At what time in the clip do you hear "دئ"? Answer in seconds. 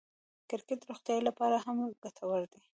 2.51-2.59